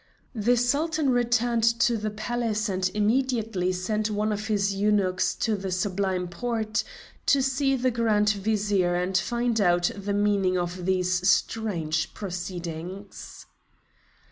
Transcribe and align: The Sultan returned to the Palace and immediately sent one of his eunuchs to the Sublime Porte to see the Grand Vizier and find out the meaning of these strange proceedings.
The 0.33 0.57
Sultan 0.57 1.11
returned 1.11 1.63
to 1.81 1.95
the 1.95 2.09
Palace 2.09 2.69
and 2.69 2.89
immediately 2.95 3.71
sent 3.71 4.09
one 4.09 4.31
of 4.31 4.47
his 4.47 4.73
eunuchs 4.73 5.35
to 5.35 5.55
the 5.55 5.69
Sublime 5.69 6.27
Porte 6.27 6.83
to 7.27 7.43
see 7.43 7.75
the 7.75 7.91
Grand 7.91 8.29
Vizier 8.31 8.95
and 8.95 9.15
find 9.15 9.61
out 9.61 9.91
the 9.95 10.13
meaning 10.15 10.57
of 10.57 10.87
these 10.87 11.29
strange 11.29 12.15
proceedings. 12.15 13.45